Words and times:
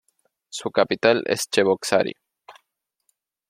Su 0.51 0.71
capital 0.71 1.21
es 1.27 1.47
Cheboksary. 1.51 2.13